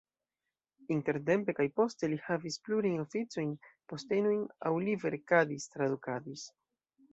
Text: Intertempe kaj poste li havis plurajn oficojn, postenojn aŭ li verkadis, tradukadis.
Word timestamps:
Intertempe 0.95 1.53
kaj 1.59 1.65
poste 1.79 2.09
li 2.13 2.17
havis 2.29 2.57
plurajn 2.69 3.03
oficojn, 3.05 3.53
postenojn 3.93 4.43
aŭ 4.69 4.75
li 4.87 4.99
verkadis, 5.07 5.71
tradukadis. 5.77 6.51